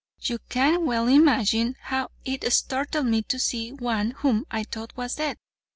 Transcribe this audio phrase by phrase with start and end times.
[0.19, 5.13] You can well imagine how it startled me to see one whom I thought was
[5.17, 5.37] dead.